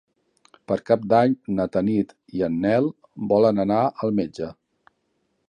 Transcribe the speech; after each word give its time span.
Per 0.69 0.77
Cap 0.87 1.03
d'Any 1.11 1.35
na 1.59 1.67
Tanit 1.75 2.15
i 2.39 2.41
en 2.49 2.57
Nel 2.65 2.91
volen 3.35 3.67
anar 3.67 3.85
al 4.07 4.17
metge. 4.23 4.51